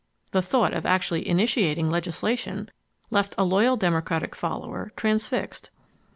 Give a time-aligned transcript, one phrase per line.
[0.31, 2.71] The thought of actually initiating legislation
[3.11, 5.69] left a loyal Demo cratic follower transfixed.